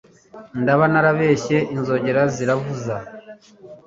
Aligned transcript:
naba 0.63 0.85
naribeshye 0.93 1.57
inzogera 1.75 2.21
ziravuza 2.35 2.95